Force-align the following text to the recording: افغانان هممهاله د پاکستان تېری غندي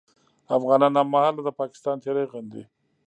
افغانان 0.57 0.93
هممهاله 0.99 1.41
د 1.43 1.49
پاکستان 1.59 1.95
تېری 2.03 2.25
غندي 2.31 2.63